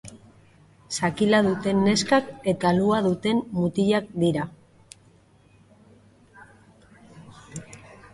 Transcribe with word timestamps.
Zakila 0.99 1.41
duten 1.47 1.81
neskak 1.87 2.31
eta 2.53 2.71
alua 2.75 3.01
duten 3.07 3.41
mutilak 3.57 4.09
dira. 4.23 4.47